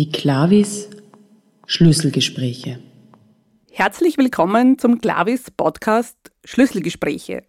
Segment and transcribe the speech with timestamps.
[0.00, 0.88] Die Klavis
[1.66, 2.80] Schlüsselgespräche.
[3.70, 7.42] Herzlich willkommen zum Klavis Podcast Schlüsselgespräche.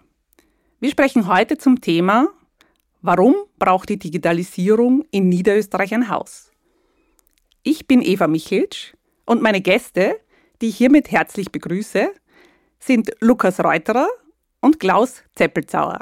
[0.82, 2.28] Wir sprechen heute zum Thema
[3.02, 6.52] Warum braucht die Digitalisierung in Niederösterreich ein Haus?
[7.64, 10.20] Ich bin Eva Micheltsch und meine Gäste,
[10.62, 12.12] die ich hiermit herzlich begrüße,
[12.80, 14.10] sind Lukas Reuterer
[14.60, 16.00] und Klaus Zeppelzauer.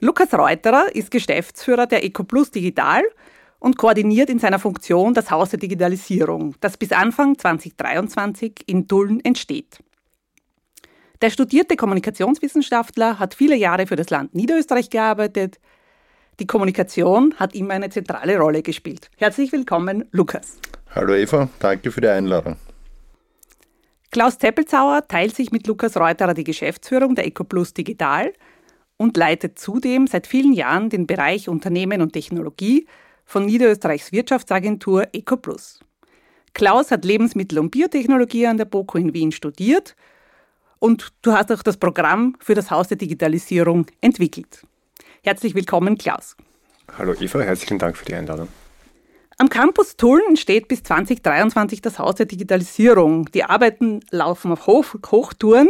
[0.00, 3.04] Lukas Reuterer ist Geschäftsführer der EcoPlus Digital
[3.60, 9.20] und koordiniert in seiner Funktion das Haus der Digitalisierung, das bis Anfang 2023 in Tulln
[9.20, 9.78] entsteht.
[11.20, 15.58] Der studierte Kommunikationswissenschaftler hat viele Jahre für das Land Niederösterreich gearbeitet.
[16.38, 19.10] Die Kommunikation hat immer eine zentrale Rolle gespielt.
[19.16, 20.58] Herzlich willkommen, Lukas.
[20.94, 22.56] Hallo Eva, danke für die Einladung.
[24.12, 28.32] Klaus Zeppelzauer teilt sich mit Lukas Reuterer die Geschäftsführung der EcoPlus Digital
[28.96, 32.86] und leitet zudem seit vielen Jahren den Bereich Unternehmen und Technologie
[33.28, 35.80] von Niederösterreichs Wirtschaftsagentur EcoPlus.
[36.54, 39.94] Klaus hat Lebensmittel- und Biotechnologie an der BOKU in Wien studiert
[40.78, 44.66] und du hast auch das Programm für das Haus der Digitalisierung entwickelt.
[45.22, 46.36] Herzlich willkommen, Klaus.
[46.96, 48.48] Hallo Eva, herzlichen Dank für die Einladung.
[49.36, 53.26] Am Campus Tulln entsteht bis 2023 das Haus der Digitalisierung.
[53.32, 55.68] Die Arbeiten laufen auf Hoch Hochtouren.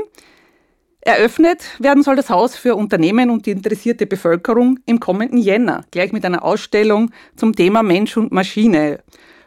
[1.09, 6.12] Eröffnet werden soll das Haus für Unternehmen und die interessierte Bevölkerung im kommenden Jänner, gleich
[6.12, 8.98] mit einer Ausstellung zum Thema Mensch und Maschine.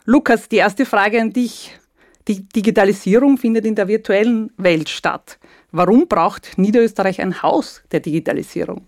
[0.06, 1.78] Lukas, die erste Frage an dich.
[2.28, 5.38] Die Digitalisierung findet in der virtuellen Welt statt.
[5.72, 8.88] Warum braucht Niederösterreich ein Haus der Digitalisierung?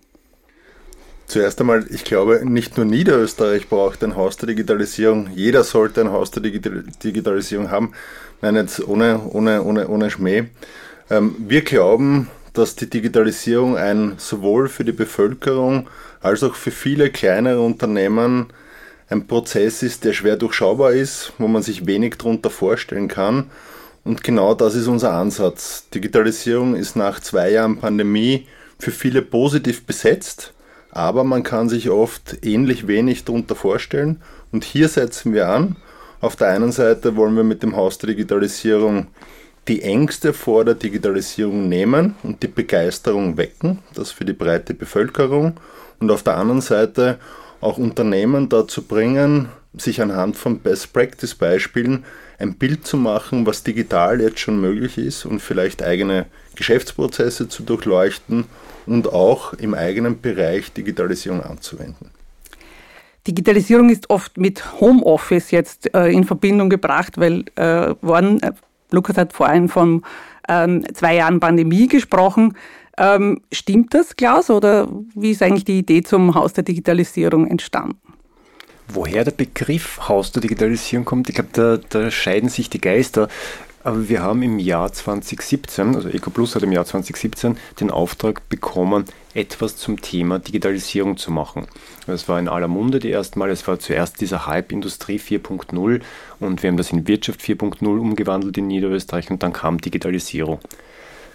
[1.27, 5.29] Zuerst einmal, ich glaube, nicht nur Niederösterreich braucht ein Haus der Digitalisierung.
[5.35, 7.93] Jeder sollte ein Haus der Digitalisierung haben.
[8.41, 10.45] Nein, jetzt ohne, ohne, ohne, ohne Schmäh.
[11.11, 15.89] Ähm, wir glauben, dass die Digitalisierung ein sowohl für die Bevölkerung
[16.21, 18.47] als auch für viele kleinere Unternehmen
[19.09, 23.49] ein Prozess ist, der schwer durchschaubar ist, wo man sich wenig darunter vorstellen kann.
[24.03, 25.87] Und genau das ist unser Ansatz.
[25.93, 28.47] Digitalisierung ist nach zwei Jahren Pandemie
[28.79, 30.53] für viele positiv besetzt,
[30.91, 34.21] aber man kann sich oft ähnlich wenig darunter vorstellen.
[34.51, 35.77] Und hier setzen wir an.
[36.21, 39.07] Auf der einen Seite wollen wir mit dem Haus der Digitalisierung
[39.67, 45.57] die Ängste vor der Digitalisierung nehmen und die Begeisterung wecken, das für die breite Bevölkerung.
[45.99, 47.17] Und auf der anderen Seite
[47.61, 52.03] auch Unternehmen dazu bringen, sich anhand von Best-Practice-Beispielen
[52.39, 56.25] ein Bild zu machen, was digital jetzt schon möglich ist und vielleicht eigene
[56.55, 58.45] Geschäftsprozesse zu durchleuchten
[58.85, 62.11] und auch im eigenen Bereich Digitalisierung anzuwenden.
[63.25, 68.51] Digitalisierung ist oft mit Homeoffice jetzt äh, in Verbindung gebracht, weil äh, worden, äh,
[68.93, 70.03] Lukas hat vorhin von
[70.47, 72.55] ähm, zwei Jahren Pandemie gesprochen.
[72.97, 77.97] Ähm, stimmt das, Klaus, oder wie ist eigentlich die Idee zum Haus der Digitalisierung entstanden?
[78.87, 83.29] Woher der Begriff Haus der Digitalisierung kommt, ich glaube, da, da scheiden sich die Geister.
[83.83, 89.05] Aber wir haben im Jahr 2017, also EcoPlus hat im Jahr 2017 den Auftrag bekommen,
[89.33, 91.67] etwas zum Thema Digitalisierung zu machen.
[92.07, 96.01] Es war in aller Munde die erste Mal, es war zuerst dieser Hype Industrie 4.0
[96.39, 100.59] und wir haben das in Wirtschaft 4.0 umgewandelt in Niederösterreich und dann kam Digitalisierung.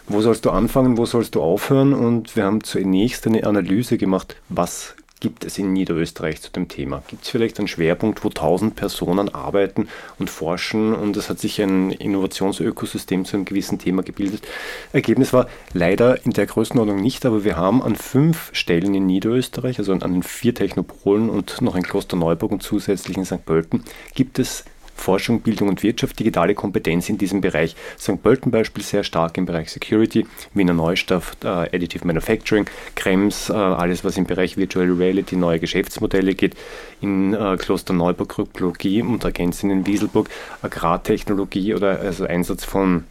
[0.07, 1.93] Wo sollst du anfangen, wo sollst du aufhören?
[1.93, 7.03] Und wir haben zunächst eine Analyse gemacht, was gibt es in Niederösterreich zu dem Thema?
[7.09, 11.61] Gibt es vielleicht einen Schwerpunkt, wo tausend Personen arbeiten und forschen und es hat sich
[11.61, 14.47] ein Innovationsökosystem zu einem gewissen Thema gebildet?
[14.93, 19.79] Ergebnis war leider in der Größenordnung nicht, aber wir haben an fünf Stellen in Niederösterreich,
[19.79, 23.45] also an den vier Technopolen und noch in Klosterneuburg und zusätzlich in St.
[23.45, 24.65] Pölten, gibt es
[25.01, 27.77] Forschung, Bildung und Wirtschaft, digitale Kompetenz in diesem Bereich.
[27.99, 28.23] St.
[28.23, 34.05] Pölten Beispiel sehr stark im Bereich Security, Wiener Neustadt, äh, Additive Manufacturing, Krems, äh, alles
[34.05, 36.55] was im Bereich Virtual Reality, neue Geschäftsmodelle geht,
[37.01, 40.29] in äh, Klosterneuburg Kryptologie und ergänzt in Wieselburg
[40.63, 43.05] Agrartechnologie oder also Einsatz von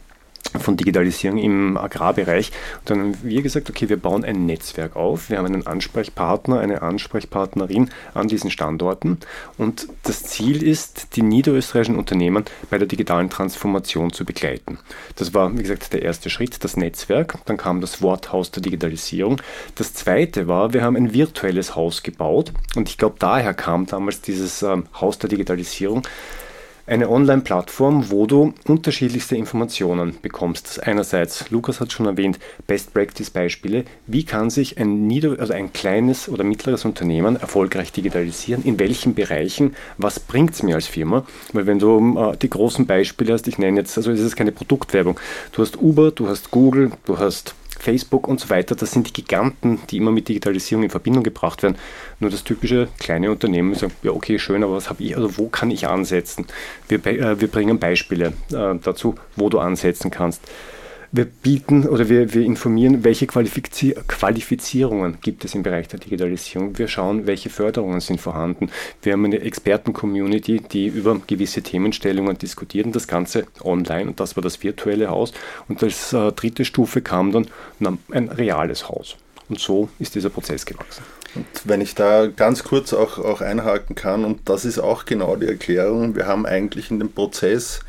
[0.58, 2.52] von Digitalisierung im Agrarbereich.
[2.80, 5.30] Und dann haben wir gesagt, okay, wir bauen ein Netzwerk auf.
[5.30, 9.18] Wir haben einen Ansprechpartner, eine Ansprechpartnerin an diesen Standorten.
[9.58, 14.78] Und das Ziel ist, die niederösterreichischen Unternehmen bei der digitalen Transformation zu begleiten.
[15.16, 17.38] Das war, wie gesagt, der erste Schritt, das Netzwerk.
[17.44, 19.40] Dann kam das Worthaus der Digitalisierung.
[19.74, 22.52] Das zweite war, wir haben ein virtuelles Haus gebaut.
[22.74, 26.02] Und ich glaube, daher kam damals dieses ähm, Haus der Digitalisierung
[26.88, 30.82] eine Online-Plattform, wo du unterschiedlichste Informationen bekommst.
[30.82, 33.84] Einerseits, Lukas hat schon erwähnt, Best-Practice-Beispiele.
[34.06, 38.64] Wie kann sich ein, Nieder also ein kleines oder mittleres Unternehmen erfolgreich digitalisieren?
[38.64, 39.76] In welchen Bereichen?
[39.98, 41.26] Was bringt es mir als Firma?
[41.52, 44.52] Weil wenn du äh, die großen Beispiele hast, ich nenne jetzt, also es ist keine
[44.52, 45.20] Produktwerbung.
[45.52, 49.12] Du hast Uber, du hast Google, du hast Facebook und so weiter, das sind die
[49.12, 51.76] Giganten, die immer mit Digitalisierung in Verbindung gebracht werden.
[52.20, 55.48] Nur das typische kleine Unternehmen sagt, ja okay, schön, aber was habe ich, also wo
[55.48, 56.46] kann ich ansetzen?
[56.88, 60.42] Wir, äh, wir bringen Beispiele äh, dazu, wo du ansetzen kannst.
[61.10, 66.76] Wir bieten oder wir, wir informieren, welche Qualifizier Qualifizierungen gibt es im Bereich der Digitalisierung.
[66.76, 68.70] Wir schauen, welche Förderungen sind vorhanden.
[69.00, 74.10] Wir haben eine Experten-Community, die über gewisse Themenstellungen diskutiert und das Ganze online.
[74.10, 75.32] Und das war das virtuelle Haus.
[75.68, 77.48] Und als äh, dritte Stufe kam dann
[78.10, 79.16] ein reales Haus.
[79.48, 81.02] Und so ist dieser Prozess gewachsen.
[81.34, 85.36] Und wenn ich da ganz kurz auch, auch einhaken kann, und das ist auch genau
[85.36, 87.80] die Erklärung, wir haben eigentlich in dem Prozess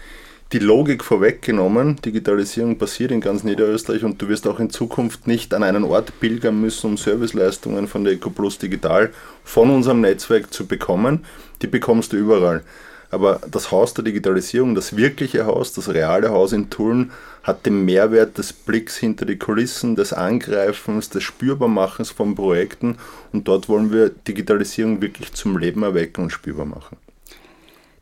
[0.52, 1.98] die Logik vorweggenommen.
[1.98, 6.20] Digitalisierung passiert in ganz Niederösterreich und du wirst auch in Zukunft nicht an einen Ort
[6.20, 9.12] pilgern müssen, um Serviceleistungen von der EcoPlus Digital
[9.44, 11.26] von unserem Netzwerk zu bekommen.
[11.62, 12.64] Die bekommst du überall.
[13.12, 17.12] Aber das Haus der Digitalisierung, das wirkliche Haus, das reale Haus in Tulln,
[17.44, 22.98] hat den Mehrwert des Blicks hinter die Kulissen, des Angreifens, des Spürbarmachens von Projekten
[23.34, 26.98] und dort wollen wir Digitalisierung wirklich zum Leben erwecken und spürbar machen.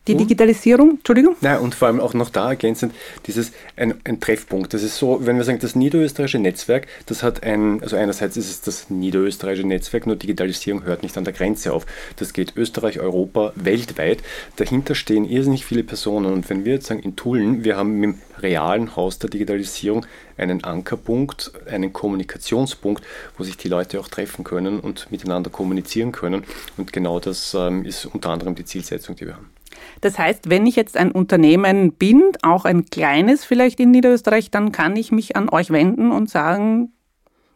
[0.08, 1.36] Die Digitalisierung, Entschuldigung?
[1.42, 2.94] Nein, und vor allem auch noch da ergänzend,
[3.26, 4.74] dieses ein, ein, Treffpunkt.
[4.74, 8.50] Das ist so, wenn wir sagen, das niederösterreichische Netzwerk, das hat ein, also einerseits ist
[8.50, 11.86] es das niederösterreichische Netzwerk, nur Digitalisierung hört nicht an der Grenze auf.
[12.16, 14.20] Das geht Österreich, Europa, weltweit.
[14.56, 16.32] Dahinter stehen irrsinnig viele Personen.
[16.34, 20.06] Und wenn wir jetzt sagen, in Tulln, wir haben mit dem realen Haus der Digitalisierung
[20.38, 23.04] einen Ankerpunkt, einen Kommunikationspunkt,
[23.38, 26.44] wo sich die Leute auch treffen können und miteinander kommunizieren können.
[26.78, 29.57] Und genau das ähm, ist unter anderem die Zielsetzung, die wir haben.
[30.02, 34.72] Das heißt, wenn ich jetzt ein Unternehmen bin, auch ein kleines vielleicht in Niederösterreich, dann
[34.72, 36.94] kann ich mich an euch wenden und sagen,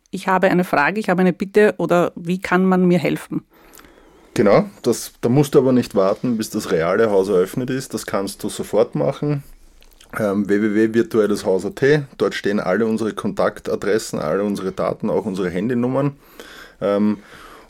[0.10, 3.46] ich habe eine Frage, ich habe eine Bitte oder wie kann man mir helfen?
[4.34, 7.94] Genau, das, da musst du aber nicht warten, bis das reale Haus eröffnet ist.
[7.94, 9.44] Das kannst du sofort machen.
[10.18, 16.18] Ähm, www.virtuelleshaus.at, dort stehen alle unsere Kontaktadressen, alle unsere Daten, auch unsere Handynummern.
[16.82, 17.20] Ähm,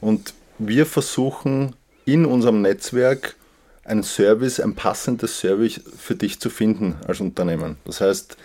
[0.01, 3.35] und wir versuchen in unserem Netzwerk
[3.91, 7.75] ein Service, ein passendes Service für dich zu finden als Unternehmen.
[7.85, 8.37] Das heißt,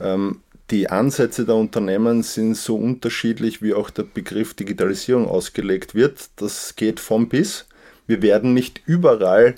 [0.00, 0.40] ähm,
[0.70, 6.28] die Ansätze der Unternehmen sind so unterschiedlich, wie auch der Begriff Digitalisierung ausgelegt wird.
[6.36, 7.66] Das geht vom bis.
[8.06, 9.54] Wir werden nicht überall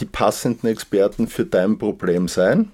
[0.00, 2.70] die passenden Experten für dein Problem sein.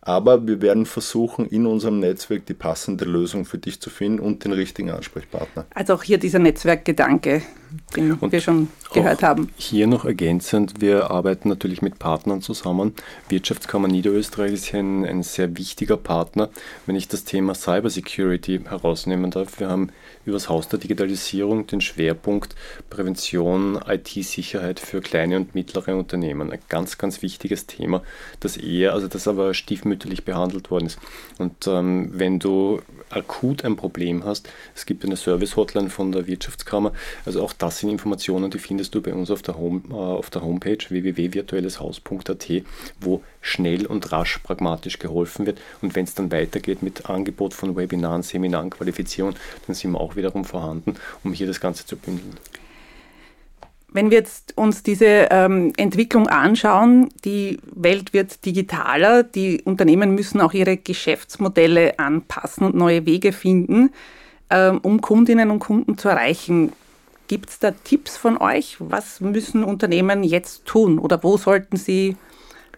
[0.00, 4.44] Aber wir werden versuchen, in unserem Netzwerk die passende Lösung für dich zu finden und
[4.44, 5.64] den richtigen Ansprechpartner.
[5.74, 7.42] Also auch hier dieser Netzwerkgedanke,
[7.96, 9.50] den und wir schon gehört haben.
[9.56, 12.94] Hier noch ergänzend, wir arbeiten natürlich mit Partnern zusammen.
[13.28, 16.48] Wirtschaftskammer Niederösterreich ist hier ein, ein sehr wichtiger Partner,
[16.86, 19.60] wenn ich das Thema Cybersecurity herausnehmen darf.
[19.60, 19.90] Wir haben
[20.24, 22.54] über das Haus der Digitalisierung den Schwerpunkt
[22.90, 26.52] Prävention, IT-Sicherheit für kleine und mittlere Unternehmen.
[26.52, 28.02] Ein ganz, ganz wichtiges Thema,
[28.40, 30.98] das eher, also das aber stiefmütterlich behandelt worden ist.
[31.38, 32.80] Und ähm, wenn du
[33.10, 36.92] akut ein Problem hast, es gibt eine Service-Hotline von der Wirtschaftskammer,
[37.24, 40.30] also auch das sind Informationen, die findest du bei uns auf der, Home, äh, auf
[40.30, 42.62] der Homepage www.virtuelleshaus.at,
[43.00, 45.60] wo schnell und rasch pragmatisch geholfen wird.
[45.82, 49.34] Und wenn es dann weitergeht mit Angebot von Webinaren, Seminaren, Qualifizierung,
[49.66, 52.36] dann sind wir auch wiederum vorhanden, um hier das Ganze zu bündeln.
[53.94, 60.40] Wenn wir jetzt uns diese ähm, Entwicklung anschauen, die Welt wird digitaler, die Unternehmen müssen
[60.40, 63.90] auch ihre Geschäftsmodelle anpassen und neue Wege finden,
[64.50, 66.72] ähm, um Kundinnen und Kunden zu erreichen.
[67.28, 68.78] Gibt es da Tipps von euch?
[68.80, 72.16] Was müssen Unternehmen jetzt tun oder wo sollten sie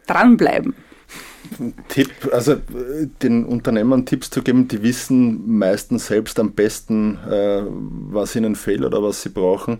[0.06, 0.74] dranbleiben?
[1.88, 2.56] Tipp, also
[3.22, 7.62] den Unternehmern Tipps zu geben, die wissen meistens selbst am besten, äh,
[8.10, 9.78] was ihnen fehlt oder was sie brauchen.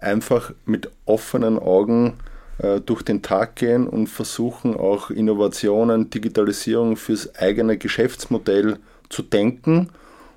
[0.00, 2.14] Einfach mit offenen Augen
[2.58, 8.78] äh, durch den Tag gehen und versuchen auch Innovationen, Digitalisierung fürs eigene Geschäftsmodell
[9.08, 9.88] zu denken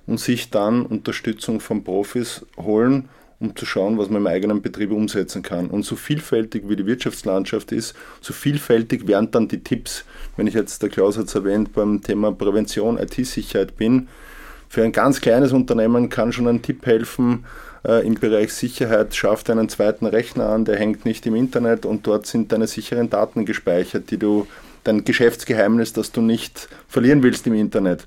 [0.07, 3.09] und sich dann Unterstützung von Profis holen
[3.41, 5.67] um zu schauen, was man im eigenen Betrieb umsetzen kann.
[5.67, 10.05] Und so vielfältig wie die Wirtschaftslandschaft ist, so vielfältig werden dann die Tipps.
[10.37, 14.07] Wenn ich jetzt, der Klaus hat es erwähnt, beim Thema Prävention, IT-Sicherheit bin,
[14.69, 17.45] für ein ganz kleines Unternehmen kann schon ein Tipp helfen,
[17.85, 22.07] äh, im Bereich Sicherheit, schafft einen zweiten Rechner an, der hängt nicht im Internet und
[22.07, 24.47] dort sind deine sicheren Daten gespeichert, die du,
[24.83, 28.03] dein Geschäftsgeheimnis, das du nicht verlieren willst im Internet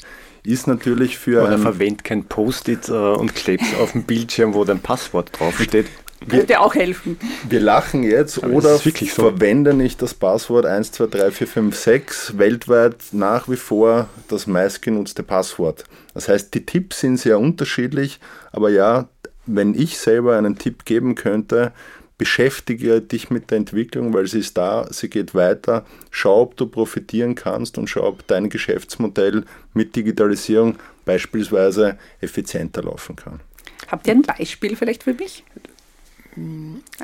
[0.47, 1.43] ist natürlich für.
[1.43, 5.87] Oder verwend kein Post-it äh, und klebst auf dem Bildschirm, wo dein Passwort draufsteht.
[6.29, 7.19] Könnte auch helfen.
[7.49, 8.91] Wir lachen jetzt Aber oder so.
[8.91, 15.85] verwende nicht das Passwort 123456 weltweit nach wie vor das meistgenutzte Passwort.
[16.15, 18.21] Das heißt, die Tipps sind sehr unterschiedlich,
[18.53, 19.09] aber ja,
[19.47, 21.73] wenn ich selber einen Tipp geben könnte,
[22.17, 25.85] beschäftige dich mit der Entwicklung, weil sie ist da, sie geht weiter.
[26.11, 33.17] Schau, ob du profitieren kannst und schau, ob dein Geschäftsmodell mit Digitalisierung beispielsweise effizienter laufen
[33.17, 33.41] kann.
[33.89, 35.45] Habt ihr ein Beispiel vielleicht für mich?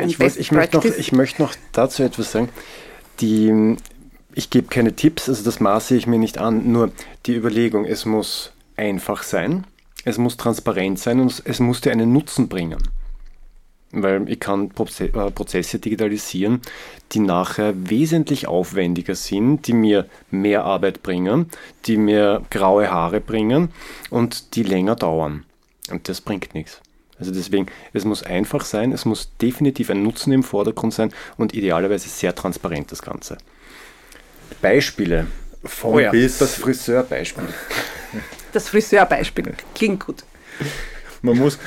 [0.00, 2.48] ich, weiß, ich, möchte noch, ich möchte noch dazu etwas sagen.
[3.20, 3.76] Die,
[4.34, 6.90] ich gebe keine Tipps, also das maße ich mir nicht an, nur
[7.26, 9.66] die Überlegung, es muss einfach sein,
[10.04, 12.78] es muss transparent sein und es muss dir einen Nutzen bringen.
[13.92, 16.60] Weil ich kann äh, Prozesse digitalisieren,
[17.12, 21.46] die nachher wesentlich aufwendiger sind, die mir mehr Arbeit bringen,
[21.86, 23.70] die mir graue Haare bringen
[24.10, 25.44] und die länger dauern.
[25.90, 26.80] Und das bringt nichts.
[27.18, 31.52] Also deswegen, es muss einfach sein, es muss definitiv ein Nutzen im Vordergrund sein und
[31.52, 33.38] idealerweise sehr transparent das Ganze.
[34.62, 35.26] Beispiele.
[35.62, 37.44] Von oh ja, bis das Friseurbeispiel.
[38.52, 40.24] Das Friseurbeispiel klingt gut.
[41.22, 41.58] Man muss,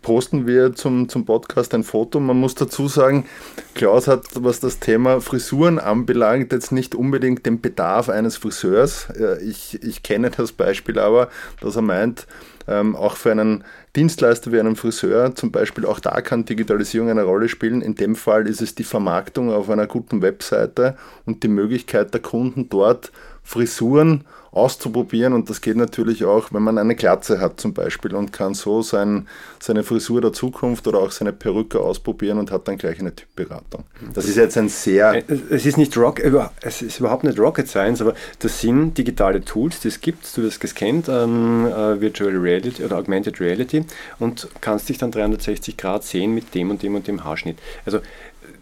[0.00, 2.20] posten wir zum, zum Podcast ein Foto.
[2.20, 3.26] Man muss dazu sagen,
[3.74, 9.08] Klaus hat, was das Thema Frisuren anbelangt, jetzt nicht unbedingt den Bedarf eines Friseurs.
[9.44, 11.28] Ich, ich kenne das Beispiel aber,
[11.60, 12.26] dass er meint,
[12.66, 13.64] ähm, auch für einen
[13.96, 17.82] Dienstleister wie einen Friseur zum Beispiel, auch da kann Digitalisierung eine Rolle spielen.
[17.82, 22.22] In dem Fall ist es die Vermarktung auf einer guten Webseite und die Möglichkeit der
[22.22, 23.12] Kunden dort
[23.42, 28.34] Frisuren auszuprobieren und das geht natürlich auch, wenn man eine Glatze hat zum Beispiel und
[28.34, 29.26] kann so sein,
[29.58, 33.84] seine Frisur der Zukunft oder auch seine Perücke ausprobieren und hat dann gleich eine Typberatung.
[34.12, 35.14] Das ist jetzt ein sehr...
[35.14, 36.20] Äh, es ist nicht Rock,
[36.60, 40.42] es ist überhaupt nicht Rocket Science, aber das sind digitale Tools, die es gibt, du
[40.42, 43.86] wirst gescannt, ähm, uh, Virtual Reality oder Augmented Reality
[44.18, 47.56] und kannst dich dann 360 Grad sehen mit dem und dem und dem Haarschnitt.
[47.86, 48.00] Also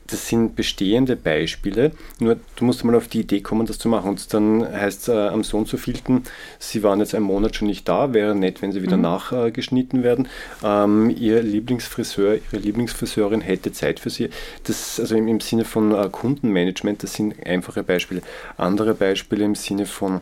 [0.07, 4.11] das sind bestehende Beispiele, nur du musst mal auf die Idee kommen, das zu machen.
[4.11, 6.25] Und dann heißt es äh, am Sohn zu Filten,
[6.59, 9.03] sie waren jetzt einen Monat schon nicht da, wäre nett, wenn sie wieder mhm.
[9.03, 10.29] nachgeschnitten werden.
[10.63, 14.31] Ähm, ihr Lieblingsfriseur, ihre Lieblingsfriseurin hätte Zeit für sie.
[14.65, 18.23] Das, also im, im Sinne von äh, Kundenmanagement, das sind einfache Beispiele.
[18.57, 20.21] Andere Beispiele im Sinne von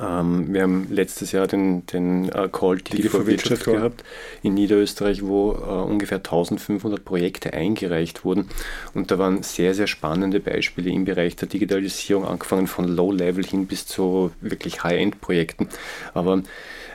[0.00, 4.04] ähm, wir haben letztes Jahr den, den äh, Call Digi for Wirtschaft gehabt
[4.42, 8.48] in Niederösterreich, wo äh, ungefähr 1500 Projekte eingereicht wurden.
[8.94, 13.66] Und da waren sehr, sehr spannende Beispiele im Bereich der Digitalisierung, angefangen von Low-Level hin
[13.66, 15.68] bis zu wirklich High-End-Projekten.
[16.14, 16.42] Aber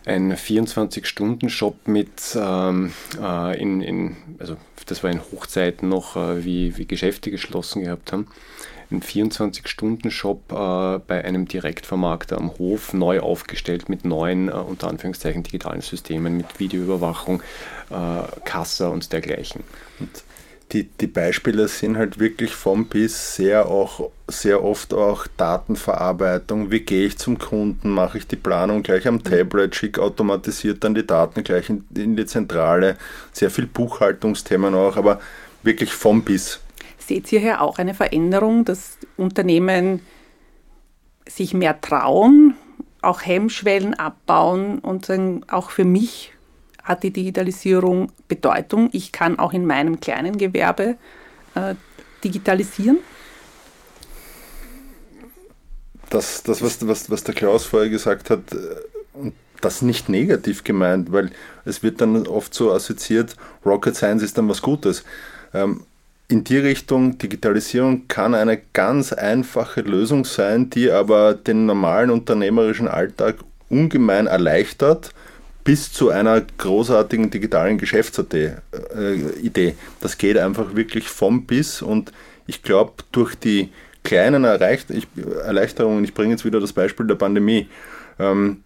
[0.06, 4.58] ein 24-Stunden-Shop mit ähm, äh, in, in, also
[4.88, 8.28] das war in Hochzeiten noch, äh, wie, wie Geschäfte geschlossen gehabt haben
[8.92, 15.44] ein 24-Stunden-Shop äh, bei einem Direktvermarkter am Hof, neu aufgestellt mit neuen, äh, unter Anführungszeichen,
[15.44, 17.42] digitalen Systemen, mit Videoüberwachung,
[17.90, 19.64] äh, Kassa und dergleichen.
[20.00, 20.10] Und
[20.72, 26.72] die, die Beispiele sind halt wirklich vom bis sehr auch sehr oft auch Datenverarbeitung.
[26.72, 27.90] Wie gehe ich zum Kunden?
[27.90, 32.16] Mache ich die Planung gleich am Tablet, schicke automatisiert dann die Daten gleich in, in
[32.16, 32.96] die Zentrale.
[33.34, 35.20] Sehr viel Buchhaltungsthemen auch, aber
[35.64, 36.62] wirklich vom bis.
[37.12, 40.00] Seht ihr hier auch eine Veränderung, dass Unternehmen
[41.28, 42.56] sich mehr trauen,
[43.02, 46.32] auch Hemmschwellen abbauen und sagen, auch für mich
[46.82, 48.88] hat die Digitalisierung Bedeutung.
[48.94, 50.96] Ich kann auch in meinem kleinen Gewerbe
[51.56, 51.76] äh,
[52.24, 53.00] digitalisieren?
[56.10, 58.40] Das, das was, was, was der Klaus vorher gesagt hat,
[59.12, 61.32] und das nicht negativ gemeint, weil
[61.66, 65.04] es wird dann oft so assoziiert, Rocket Science ist dann was Gutes.
[65.54, 65.84] Ähm,
[66.32, 72.88] in die Richtung, Digitalisierung kann eine ganz einfache Lösung sein, die aber den normalen unternehmerischen
[72.88, 73.36] Alltag
[73.70, 75.14] ungemein erleichtert,
[75.64, 78.54] bis zu einer großartigen digitalen Geschäftsidee.
[78.96, 82.12] Äh, das geht einfach wirklich vom bis und
[82.48, 83.70] ich glaube, durch die
[84.04, 87.70] kleinen Erleichterungen, ich bringe jetzt wieder das Beispiel der Pandemie,
[88.20, 88.64] ähm,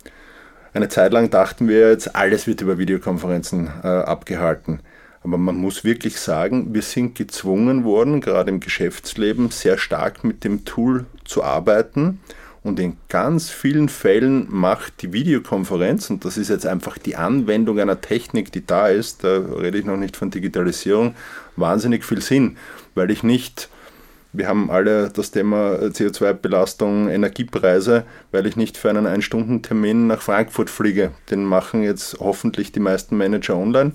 [0.74, 4.82] eine Zeit lang dachten wir jetzt, alles wird über Videokonferenzen äh, abgehalten.
[5.26, 10.44] Aber man muss wirklich sagen, wir sind gezwungen worden, gerade im Geschäftsleben, sehr stark mit
[10.44, 12.20] dem Tool zu arbeiten.
[12.62, 17.80] Und in ganz vielen Fällen macht die Videokonferenz, und das ist jetzt einfach die Anwendung
[17.80, 21.16] einer Technik, die da ist, da rede ich noch nicht von Digitalisierung,
[21.56, 22.58] wahnsinnig viel Sinn,
[22.94, 23.70] weil ich nicht,
[24.32, 30.70] wir haben alle das Thema CO2-Belastung, Energiepreise, weil ich nicht für einen Ein-Stunden-Termin nach Frankfurt
[30.70, 31.14] fliege.
[31.32, 33.94] Den machen jetzt hoffentlich die meisten Manager online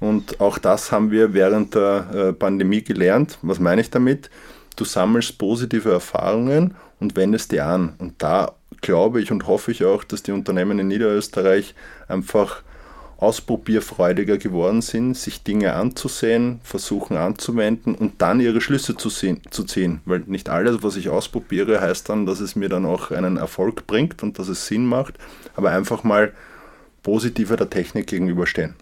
[0.00, 3.38] und auch das haben wir während der äh, Pandemie gelernt.
[3.42, 4.30] Was meine ich damit?
[4.76, 7.94] Du sammelst positive Erfahrungen und wendest die an.
[7.98, 11.74] Und da glaube ich und hoffe ich auch, dass die Unternehmen in Niederösterreich
[12.08, 12.62] einfach
[13.18, 19.64] ausprobierfreudiger geworden sind, sich Dinge anzusehen, versuchen anzuwenden und dann ihre Schlüsse zu, sehen, zu
[19.64, 20.00] ziehen.
[20.06, 23.86] Weil nicht alles, was ich ausprobiere, heißt dann, dass es mir dann auch einen Erfolg
[23.86, 25.14] bringt und dass es Sinn macht,
[25.54, 26.32] aber einfach mal
[27.02, 28.74] positiver der Technik gegenüberstehen.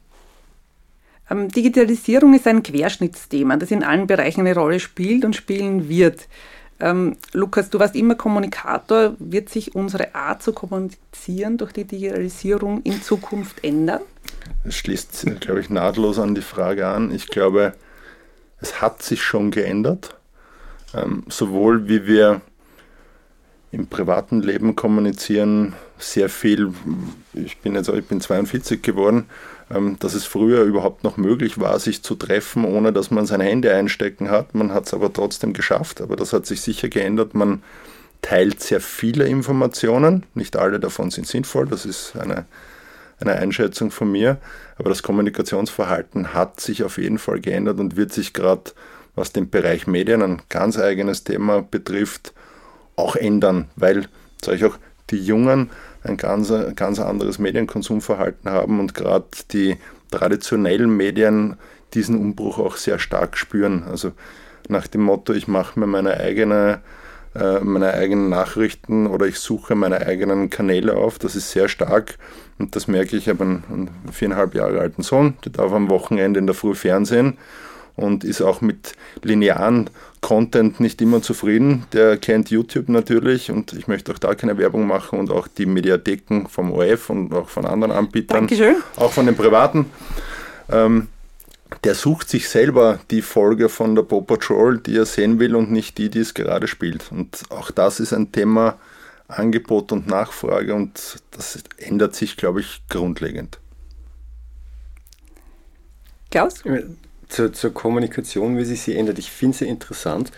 [1.30, 6.28] Ähm, Digitalisierung ist ein Querschnittsthema, das in allen Bereichen eine Rolle spielt und spielen wird.
[6.80, 9.14] Ähm, Lukas, du warst immer Kommunikator.
[9.18, 14.00] Wird sich unsere Art zu kommunizieren durch die Digitalisierung in Zukunft ändern?
[14.64, 17.10] Das schließt, glaube ich, nahtlos an die Frage an.
[17.12, 17.74] Ich glaube,
[18.60, 20.16] es hat sich schon geändert.
[20.94, 22.40] Ähm, sowohl wie wir
[23.70, 26.72] im privaten Leben kommunizieren, sehr viel,
[27.34, 29.26] ich bin jetzt ich bin 42 geworden,
[29.98, 33.68] dass es früher überhaupt noch möglich war, sich zu treffen, ohne dass man sein Handy
[33.68, 34.54] einstecken hat.
[34.54, 37.34] Man hat es aber trotzdem geschafft, aber das hat sich sicher geändert.
[37.34, 37.62] Man
[38.22, 42.46] teilt sehr viele Informationen, nicht alle davon sind sinnvoll, das ist eine,
[43.20, 44.38] eine Einschätzung von mir,
[44.76, 48.72] aber das Kommunikationsverhalten hat sich auf jeden Fall geändert und wird sich gerade,
[49.14, 52.32] was den Bereich Medien, ein ganz eigenes Thema betrifft,
[52.96, 54.08] auch ändern, weil,
[54.42, 54.76] sage ich auch,
[55.10, 55.70] die Jungen
[56.08, 59.76] ein ganz, ganz anderes Medienkonsumverhalten haben und gerade die
[60.10, 61.56] traditionellen Medien
[61.94, 63.84] diesen Umbruch auch sehr stark spüren.
[63.84, 64.12] Also
[64.68, 66.80] nach dem Motto, ich mache mir meine eigene
[67.34, 71.18] äh, meine eigenen Nachrichten oder ich suche meine eigenen Kanäle auf.
[71.18, 72.16] Das ist sehr stark
[72.58, 73.24] und das merke ich.
[73.24, 76.74] Ich habe einen, einen viereinhalb Jahre alten Sohn, der darf am Wochenende in der Früh
[76.74, 77.38] Fernsehen
[77.98, 79.90] und ist auch mit linearen
[80.20, 81.84] Content nicht immer zufrieden.
[81.92, 85.66] Der kennt YouTube natürlich und ich möchte auch da keine Werbung machen und auch die
[85.66, 88.76] Mediatheken vom ORF und auch von anderen Anbietern, Dankeschön.
[88.96, 89.86] auch von den privaten.
[90.70, 91.08] Ähm,
[91.84, 95.70] der sucht sich selber die Folge von der Paw Patrol, die er sehen will und
[95.70, 97.12] nicht die, die es gerade spielt.
[97.12, 98.78] Und auch das ist ein Thema
[99.28, 103.58] Angebot und Nachfrage und das ändert sich, glaube ich, grundlegend.
[106.30, 106.62] Klaus?
[107.28, 109.18] Zur, zur Kommunikation, wie sich sie ändert.
[109.18, 110.30] Ich finde sie interessant.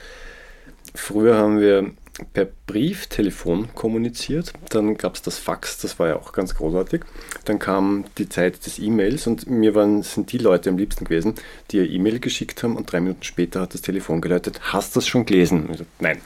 [0.95, 1.93] Früher haben wir
[2.33, 4.53] per Brief, Telefon kommuniziert.
[4.69, 7.03] Dann gab es das Fax, das war ja auch ganz großartig.
[7.45, 11.35] Dann kam die Zeit des E-Mails und mir waren, sind die Leute am liebsten gewesen,
[11.71, 14.61] die ihr E-Mail geschickt haben und drei Minuten später hat das Telefon geläutet.
[14.73, 15.69] Hast du das schon gelesen?
[15.77, 16.21] So, Nein.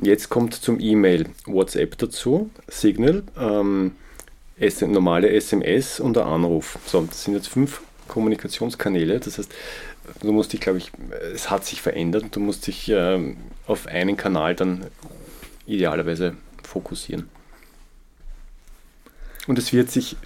[0.00, 3.92] Jetzt kommt zum E-Mail WhatsApp dazu, Signal, ähm,
[4.80, 6.78] normale SMS und der Anruf.
[6.86, 9.18] So, das sind jetzt fünf Kommunikationskanäle.
[9.18, 9.52] Das heißt,
[10.20, 10.92] du musst dich, glaube ich,
[11.34, 14.86] es hat sich verändert und du musst dich ähm, auf einen Kanal dann
[15.66, 17.28] idealerweise fokussieren.
[19.46, 20.16] Und es wird sich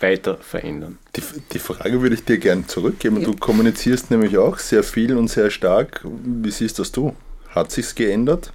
[0.00, 0.98] weiter verändern.
[1.14, 3.20] Die, die Frage würde ich dir gerne zurückgeben.
[3.20, 3.26] Ja.
[3.26, 6.04] Du kommunizierst nämlich auch sehr viel und sehr stark.
[6.04, 7.14] Wie siehst das du?
[7.48, 8.52] Hat sich's geändert?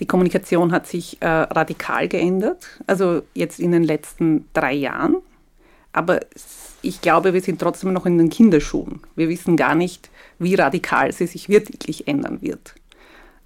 [0.00, 5.18] Die Kommunikation hat sich äh, radikal geändert, also jetzt in den letzten drei Jahren.
[5.92, 6.20] Aber
[6.82, 9.00] ich glaube, wir sind trotzdem noch in den Kinderschuhen.
[9.16, 12.74] Wir wissen gar nicht, wie radikal sie sich wirklich ändern wird.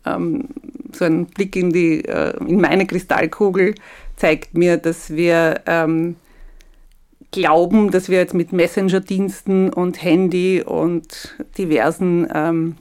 [0.05, 0.49] Ähm,
[0.93, 3.75] so ein Blick in, die, äh, in meine Kristallkugel
[4.17, 6.17] zeigt mir, dass wir ähm,
[7.31, 12.77] glauben, dass wir jetzt mit Messenger-Diensten und Handy und diversen ähm,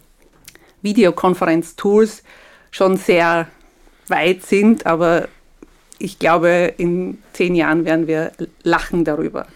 [0.82, 2.24] Videokonferenz-Tools
[2.72, 3.48] schon sehr
[4.08, 5.28] weit sind, aber
[5.98, 8.32] ich glaube, in zehn Jahren werden wir
[8.64, 9.48] lachen darüber.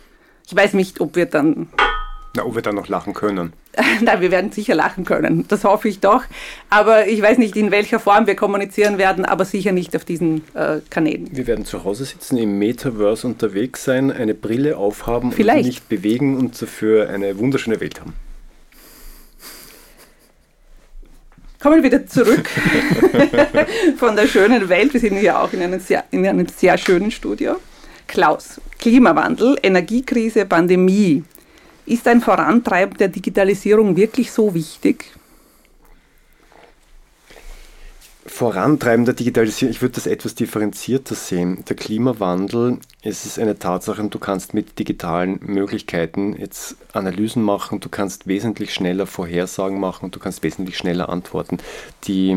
[0.49, 1.67] Ich weiß nicht, ob wir dann.
[2.35, 3.53] Na, ob wir dann noch lachen können.
[4.01, 5.45] Nein, wir werden sicher lachen können.
[5.47, 6.23] Das hoffe ich doch.
[6.71, 10.41] Aber ich weiß nicht, in welcher Form wir kommunizieren werden, aber sicher nicht auf diesen
[10.55, 11.29] äh, Kanälen.
[11.31, 15.59] Wir werden zu Hause sitzen, im Metaverse unterwegs sein, eine Brille aufhaben Vielleicht.
[15.59, 18.13] und nicht bewegen und dafür eine wunderschöne Welt haben.
[21.61, 22.49] Kommen wir wieder zurück
[23.97, 24.93] von der schönen Welt.
[24.93, 27.57] Wir sind ja auch in einem sehr, in einem sehr schönen Studio.
[28.07, 31.23] Klaus, Klimawandel, Energiekrise, Pandemie.
[31.85, 35.05] Ist ein Vorantreiben der Digitalisierung wirklich so wichtig?
[38.25, 41.65] Vorantreiben der Digitalisierung, ich würde das etwas differenzierter sehen.
[41.67, 47.79] Der Klimawandel es ist eine Tatsache und du kannst mit digitalen Möglichkeiten jetzt Analysen machen,
[47.79, 51.57] du kannst wesentlich schneller Vorhersagen machen du kannst wesentlich schneller antworten.
[52.05, 52.35] Die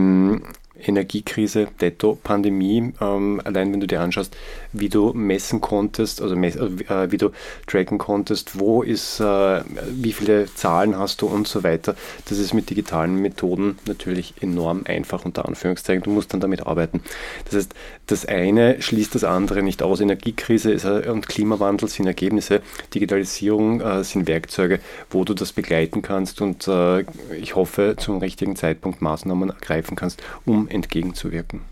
[0.87, 4.37] Energiekrise, Detto, Pandemie, ähm, allein wenn du dir anschaust,
[4.73, 7.31] wie du messen konntest, also mess, äh, wie du
[7.66, 11.95] tracken konntest, wo ist, äh, wie viele Zahlen hast du und so weiter.
[12.29, 16.03] Das ist mit digitalen Methoden natürlich enorm einfach, unter Anführungszeichen.
[16.03, 17.03] Du musst dann damit arbeiten.
[17.45, 17.75] Das heißt,
[18.07, 20.01] das eine schließt das andere nicht aus.
[20.01, 22.61] Energiekrise ist, äh, und Klimawandel sind Ergebnisse,
[22.95, 27.05] Digitalisierung äh, sind Werkzeuge, wo du das begleiten kannst und äh,
[27.38, 31.63] ich hoffe, zum richtigen Zeitpunkt Maßnahmen ergreifen kannst, um entgegenzuwirken.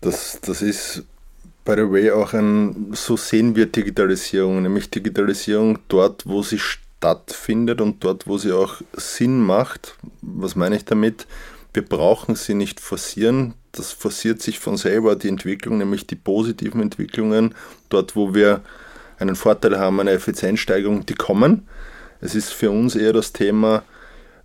[0.00, 1.04] Das, das ist,
[1.64, 7.80] by the way, auch ein, so sehen wir Digitalisierung, nämlich Digitalisierung dort, wo sie stattfindet
[7.80, 9.96] und dort, wo sie auch Sinn macht.
[10.20, 11.26] Was meine ich damit?
[11.72, 13.54] Wir brauchen sie nicht forcieren.
[13.72, 17.54] Das forciert sich von selber die Entwicklung, nämlich die positiven Entwicklungen,
[17.88, 18.60] dort, wo wir
[19.18, 21.66] einen Vorteil haben, eine Effizienzsteigerung, die kommen.
[22.20, 23.82] Es ist für uns eher das Thema,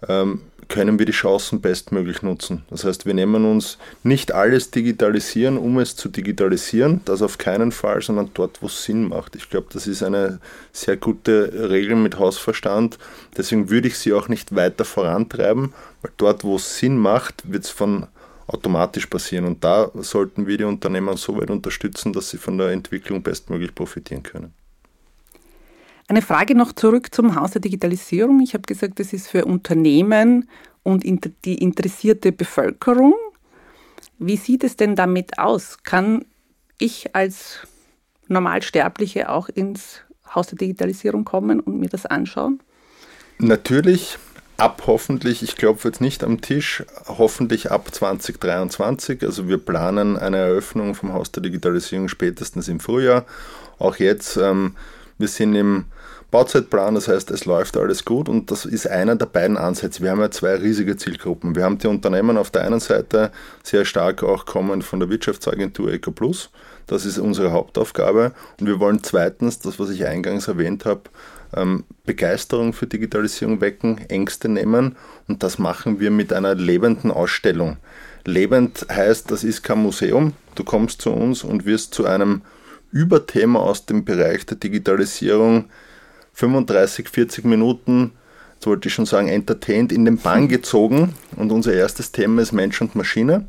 [0.07, 2.63] ähm, können wir die Chancen bestmöglich nutzen.
[2.69, 7.71] Das heißt, wir nehmen uns nicht alles digitalisieren, um es zu digitalisieren, das auf keinen
[7.71, 9.35] Fall, sondern dort, wo es Sinn macht.
[9.35, 10.39] Ich glaube, das ist eine
[10.71, 12.97] sehr gute Regel mit Hausverstand.
[13.35, 17.65] Deswegen würde ich sie auch nicht weiter vorantreiben, weil dort, wo es Sinn macht, wird
[17.65, 18.07] es von
[18.47, 19.45] automatisch passieren.
[19.45, 23.75] Und da sollten wir die Unternehmer so weit unterstützen, dass sie von der Entwicklung bestmöglich
[23.75, 24.53] profitieren können.
[26.09, 28.39] Eine Frage noch zurück zum Haus der Digitalisierung.
[28.41, 30.49] Ich habe gesagt, das ist für Unternehmen
[30.83, 31.03] und
[31.43, 33.13] die interessierte Bevölkerung.
[34.17, 35.79] Wie sieht es denn damit aus?
[35.83, 36.23] Kann
[36.79, 37.59] ich als
[38.29, 40.01] Normalsterbliche auch ins
[40.33, 42.61] Haus der Digitalisierung kommen und mir das anschauen?
[43.39, 44.17] Natürlich,
[44.55, 49.23] ab hoffentlich, ich klopfe jetzt nicht am Tisch, hoffentlich ab 2023.
[49.23, 53.25] Also wir planen eine Eröffnung vom Haus der Digitalisierung spätestens im Frühjahr.
[53.77, 54.75] Auch jetzt, ähm,
[55.17, 55.85] wir sind im
[56.29, 60.03] Bauzeitplan, das heißt, es läuft alles gut und das ist einer der beiden Ansätze.
[60.03, 61.55] Wir haben ja zwei riesige Zielgruppen.
[61.55, 63.31] Wir haben die Unternehmen auf der einen Seite
[63.63, 66.49] sehr stark auch kommen von der Wirtschaftsagentur EcoPlus.
[66.85, 68.33] Das ist unsere Hauptaufgabe.
[68.59, 71.03] Und wir wollen zweitens, das was ich eingangs erwähnt habe,
[71.55, 77.77] ähm, Begeisterung für Digitalisierung wecken, Ängste nehmen und das machen wir mit einer lebenden Ausstellung.
[78.25, 80.33] Lebend heißt, das ist kein Museum.
[80.55, 82.41] Du kommst zu uns und wirst zu einem
[82.91, 85.65] Überthema aus dem Bereich der Digitalisierung
[86.33, 88.11] 35, 40 Minuten,
[88.53, 91.13] jetzt wollte ich schon sagen, entertained in den Bann gezogen.
[91.35, 93.47] Und unser erstes Thema ist Mensch und Maschine.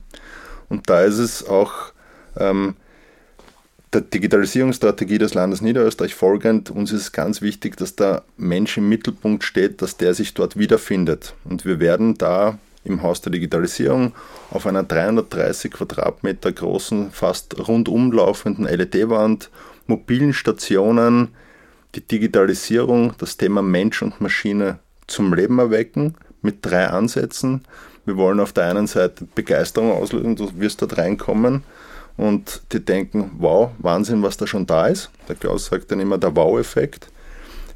[0.69, 1.93] Und da ist es auch
[2.37, 2.77] ähm,
[3.93, 6.71] der Digitalisierungsstrategie des Landes Niederösterreich folgend.
[6.71, 10.59] Uns ist es ganz wichtig, dass der Mensch im Mittelpunkt steht, dass der sich dort
[10.59, 11.35] wiederfindet.
[11.45, 14.13] Und wir werden da im Haus der Digitalisierung
[14.51, 19.51] auf einer 330 Quadratmeter großen, fast rundum laufenden LED-Wand,
[19.87, 21.29] mobilen Stationen,
[21.95, 27.63] die Digitalisierung, das Thema Mensch und Maschine zum Leben erwecken mit drei Ansätzen.
[28.05, 31.63] Wir wollen auf der einen Seite Begeisterung auslösen, du wirst dort reinkommen
[32.17, 35.11] und die denken, wow, Wahnsinn, was da schon da ist.
[35.29, 37.09] Der Klaus sagt dann immer der Wow-Effekt.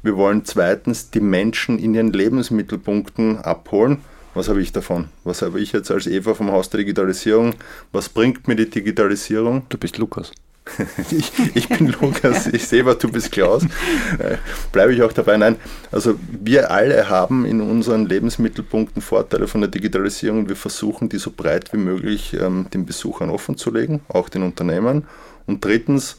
[0.03, 3.99] Wir wollen zweitens die Menschen in ihren Lebensmittelpunkten abholen.
[4.33, 5.09] Was habe ich davon?
[5.23, 7.53] Was habe ich jetzt als Eva vom Haus der Digitalisierung?
[7.91, 9.63] Was bringt mir die Digitalisierung?
[9.69, 10.31] Du bist Lukas.
[11.11, 13.63] ich, ich, bin Lukas, ich sehe, was du bist Klaus.
[14.17, 14.37] Äh,
[14.71, 15.37] Bleibe ich auch dabei?
[15.37, 15.57] Nein,
[15.91, 20.47] also wir alle haben in unseren Lebensmittelpunkten Vorteile von der Digitalisierung.
[20.47, 25.05] Wir versuchen, die so breit wie möglich ähm, den Besuchern offenzulegen, auch den Unternehmen.
[25.45, 26.17] Und drittens,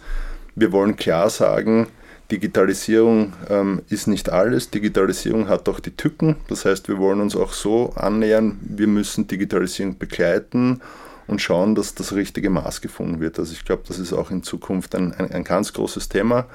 [0.55, 1.89] wir wollen klar sagen,
[2.31, 4.71] Digitalisierung ähm, ist nicht alles.
[4.71, 6.37] Digitalisierung hat auch die Tücken.
[6.49, 10.81] Das heißt, wir wollen uns auch so annähern, wir müssen Digitalisierung begleiten
[11.27, 13.39] und schauen, dass das richtige Maß gefunden wird.
[13.39, 16.47] Also ich glaube, das ist auch in Zukunft ein, ein, ein ganz großes Thema.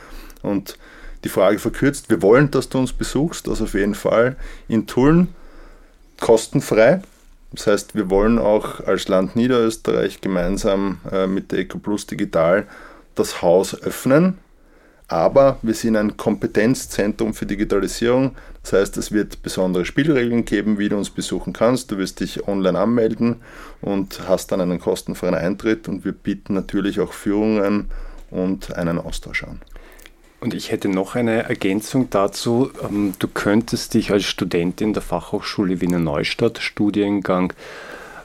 [0.42, 0.78] Und
[1.24, 5.28] die Frage verkürzt, wir wollen, dass du uns besuchst, das auf jeden Fall in Tulln
[6.20, 7.02] kostenfrei.
[7.52, 12.68] Das heißt, wir wollen auch als Land Niederösterreich gemeinsam äh, mit der EcoPlus Digital
[13.16, 14.38] das Haus öffnen
[15.10, 18.36] aber wir sind ein Kompetenzzentrum für Digitalisierung.
[18.62, 21.92] Das heißt, es wird besondere Spielregeln geben, wie du uns besuchen kannst.
[21.92, 23.38] Du wirst dich online anmelden
[23.82, 27.90] und hast dann einen kostenfreien Eintritt und wir bieten natürlich auch Führungen
[28.30, 29.60] und einen Austausch an.
[30.42, 32.72] Und ich hätte noch eine Ergänzung dazu.
[32.88, 37.52] Ähm, du könntest dich als Studentin der Fachhochschule Wiener Neustadt, Studiengang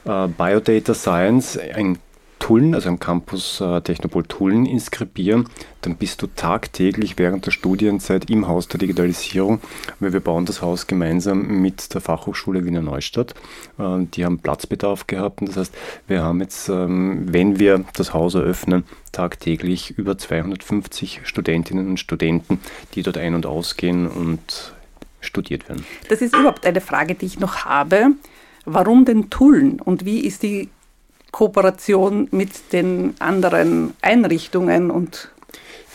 [0.05, 1.99] äh, Biodata Science, ein
[2.45, 5.49] Tulln, also am Campus äh, Technopol Tulln inskribieren,
[5.81, 9.63] dann bist du tagtäglich während der Studienzeit im Haus der Digitalisierung,
[9.99, 13.35] weil wir bauen das Haus gemeinsam mit der Fachhochschule Wiener Neustadt.
[13.79, 15.75] Äh, die haben Platzbedarf gehabt und das heißt,
[16.07, 22.61] wir haben jetzt, ähm, wenn wir das Haus eröffnen, tagtäglich über 250 Studentinnen und Studenten,
[22.95, 24.75] die dort ein- und ausgehen und
[25.23, 25.87] studiert werden.
[26.11, 28.09] Das ist überhaupt eine Frage, die ich noch habe.
[28.67, 30.69] Warum denn Tulln und wie ist die
[31.35, 35.31] Kooperation mit den anderen Einrichtungen und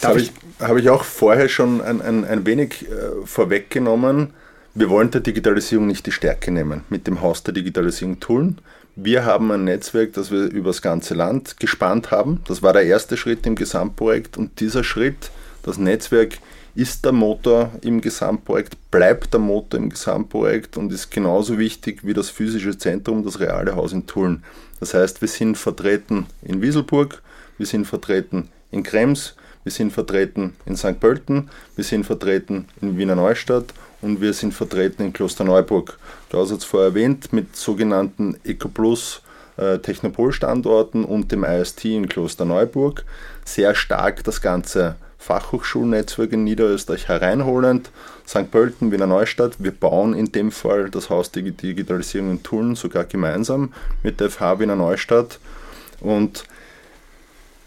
[0.01, 4.33] das habe ich, hab ich auch vorher schon ein, ein, ein wenig äh, vorweggenommen.
[4.73, 8.57] Wir wollen der Digitalisierung nicht die Stärke nehmen mit dem Haus der Digitalisierung Tulln.
[8.97, 12.41] Wir haben ein Netzwerk, das wir über das ganze Land gespannt haben.
[12.45, 15.31] Das war der erste Schritt im Gesamtprojekt und dieser Schritt,
[15.63, 16.33] das Netzwerk,
[16.79, 22.13] ist der Motor im Gesamtprojekt, bleibt der Motor im Gesamtprojekt und ist genauso wichtig wie
[22.13, 24.43] das physische Zentrum, das reale Haus in Tulln.
[24.79, 27.21] Das heißt, wir sind vertreten in Wieselburg,
[27.57, 31.01] wir sind vertreten in Krems, wir sind vertreten in St.
[31.01, 35.99] Pölten, wir sind vertreten in Wiener Neustadt und wir sind vertreten in Klosterneuburg.
[36.29, 39.21] Klaus hat es vorher erwähnt, mit sogenannten EcoPlus
[39.57, 43.03] äh, Technopol-Standorten und dem IST in Klosterneuburg.
[43.43, 47.91] Sehr stark das Ganze Fachhochschulnetzwerk in Niederösterreich hereinholend.
[48.27, 48.49] St.
[48.49, 49.57] Pölten, Wiener Neustadt.
[49.59, 54.59] Wir bauen in dem Fall das Haus Digitalisierung in Tulln sogar gemeinsam mit der FH
[54.59, 55.39] Wiener Neustadt.
[55.99, 56.45] Und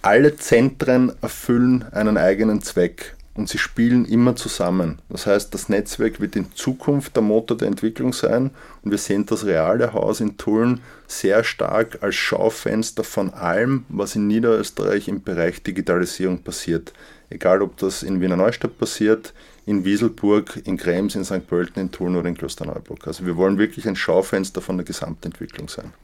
[0.00, 4.98] alle Zentren erfüllen einen eigenen Zweck und sie spielen immer zusammen.
[5.08, 8.50] Das heißt, das Netzwerk wird in Zukunft der Motor der Entwicklung sein
[8.82, 14.16] und wir sehen das reale Haus in Tulln sehr stark als Schaufenster von allem, was
[14.16, 16.92] in Niederösterreich im Bereich Digitalisierung passiert.
[17.32, 19.32] Egal, ob das in Wiener Neustadt passiert,
[19.64, 21.46] in Wieselburg, in Krems, in St.
[21.46, 23.06] Pölten, in Tulln oder in Klosterneuburg.
[23.06, 25.94] Also wir wollen wirklich ein Schaufenster von der Gesamtentwicklung sein.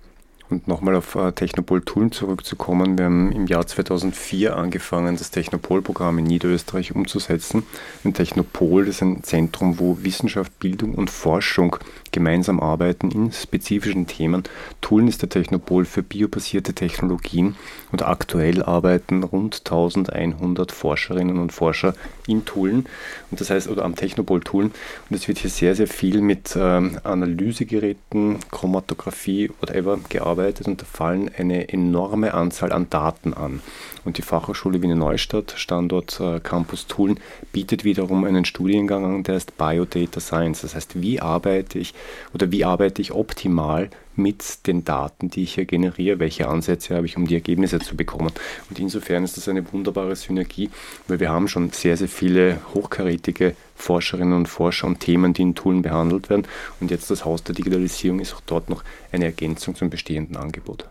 [0.50, 2.96] Und nochmal auf äh, Technopol Tulln zurückzukommen.
[2.96, 7.64] Wir haben im Jahr 2004 angefangen, das Technopol-Programm in Niederösterreich umzusetzen.
[8.02, 11.76] Ein Technopol ist ein Zentrum, wo Wissenschaft, Bildung und Forschung
[12.12, 14.44] gemeinsam arbeiten in spezifischen Themen.
[14.80, 17.56] Tulln ist der Technopol für biobasierte Technologien
[17.92, 21.94] und aktuell arbeiten rund 1100 Forscherinnen und Forscher
[22.26, 22.86] in Tulln
[23.30, 24.72] und das heißt oder am Technopol Tulln
[25.10, 30.86] und es wird hier sehr sehr viel mit ähm, Analysegeräten, Chromatographie whatever gearbeitet und da
[30.86, 33.60] fallen eine enorme Anzahl an Daten an.
[34.04, 37.20] Und die Fachhochschule Wiener Neustadt, Standort äh, Campus Tulln,
[37.52, 40.62] bietet wiederum einen Studiengang an, der heißt Biodata Science.
[40.62, 41.94] Das heißt, wie arbeite ich
[42.32, 47.06] oder wie arbeite ich optimal mit den Daten, die ich hier generiere, welche Ansätze habe
[47.06, 48.32] ich, um die Ergebnisse zu bekommen.
[48.68, 50.70] Und insofern ist das eine wunderbare Synergie,
[51.06, 55.54] weil wir haben schon sehr, sehr viele hochkarätige Forscherinnen und Forscher und Themen, die in
[55.54, 56.46] Tulln behandelt werden.
[56.80, 60.88] Und jetzt das Haus der Digitalisierung ist auch dort noch eine Ergänzung zum bestehenden Angebot.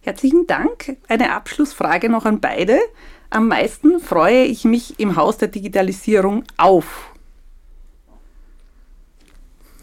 [0.00, 0.96] Herzlichen Dank.
[1.08, 2.78] Eine Abschlussfrage noch an beide.
[3.30, 7.12] Am meisten freue ich mich im Haus der Digitalisierung auf.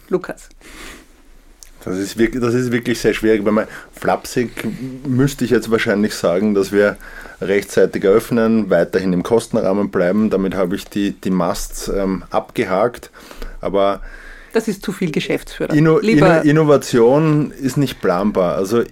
[0.09, 0.49] Lukas.
[1.85, 4.49] Das ist, wirklich, das ist wirklich sehr schwierig, weil man flapsig
[5.07, 6.97] müsste ich jetzt wahrscheinlich sagen, dass wir
[7.41, 10.29] rechtzeitig eröffnen, weiterhin im Kostenrahmen bleiben.
[10.29, 13.11] Damit habe ich die, die Musts ähm, abgehakt.
[13.61, 14.01] Aber
[14.53, 15.73] das ist zu viel Geschäftsführer.
[15.73, 18.55] Inno, Inno, Innovation ist nicht planbar.
[18.55, 18.83] Also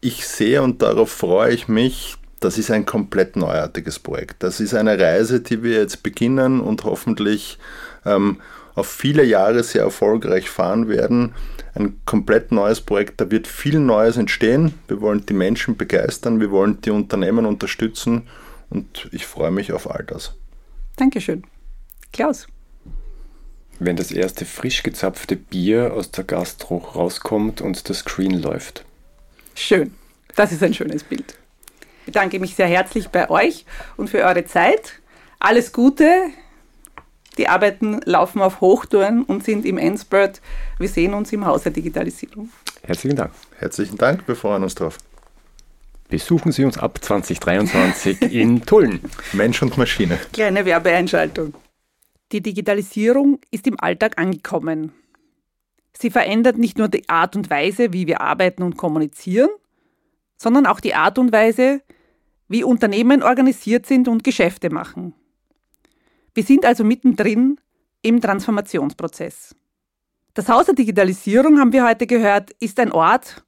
[0.00, 4.42] ich sehe und darauf freue ich mich, das ist ein komplett neuartiges Projekt.
[4.42, 7.58] Das ist eine Reise, die wir jetzt beginnen und hoffentlich
[8.04, 8.38] ähm,
[8.74, 11.34] auf viele Jahre sehr erfolgreich fahren werden.
[11.74, 14.74] Ein komplett neues Projekt, da wird viel Neues entstehen.
[14.88, 18.28] Wir wollen die Menschen begeistern, wir wollen die Unternehmen unterstützen
[18.70, 20.34] und ich freue mich auf all das.
[20.96, 21.44] Dankeschön.
[22.12, 22.46] Klaus.
[23.78, 28.84] Wenn das erste frisch gezapfte Bier aus der Gastro rauskommt und das Screen läuft.
[29.54, 29.94] Schön.
[30.36, 31.36] Das ist ein schönes Bild.
[32.00, 33.64] Ich bedanke mich sehr herzlich bei euch
[33.96, 35.00] und für eure Zeit.
[35.38, 36.30] Alles Gute.
[37.38, 40.40] Die Arbeiten laufen auf Hochtouren und sind im Endspurt.
[40.78, 42.50] Wir sehen uns im Haus der Digitalisierung.
[42.82, 43.32] Herzlichen Dank.
[43.58, 44.26] Herzlichen Dank.
[44.26, 44.98] Wir freuen uns drauf.
[46.08, 49.00] Besuchen Sie uns ab 2023 in Tulln.
[49.32, 50.18] Mensch und Maschine.
[50.32, 51.54] Kleine Werbeeinschaltung.
[52.32, 54.92] Die Digitalisierung ist im Alltag angekommen.
[55.98, 59.50] Sie verändert nicht nur die Art und Weise, wie wir arbeiten und kommunizieren,
[60.36, 61.80] sondern auch die Art und Weise,
[62.48, 65.14] wie Unternehmen organisiert sind und Geschäfte machen.
[66.34, 67.60] Wir sind also mittendrin
[68.02, 69.54] im Transformationsprozess.
[70.34, 73.44] Das Haus der Digitalisierung, haben wir heute gehört, ist ein Ort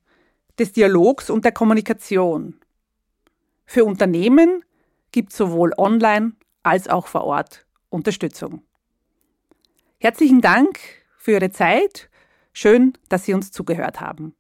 [0.59, 2.61] des Dialogs und der Kommunikation.
[3.65, 4.65] Für Unternehmen
[5.13, 8.63] gibt es sowohl online als auch vor Ort Unterstützung.
[9.99, 10.79] Herzlichen Dank
[11.17, 12.11] für Ihre Zeit
[12.57, 14.37] Schön, dass Sie uns zugehört haben.